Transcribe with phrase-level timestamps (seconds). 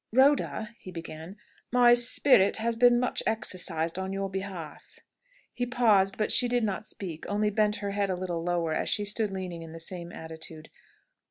[0.11, 1.37] "Rhoda," he began,
[1.71, 4.97] "my spirit has been much exercised on your behalf."
[5.53, 8.89] He paused; but she did not speak, only bent her head a little lower, as
[8.89, 10.71] she stood leaning in the same attitude.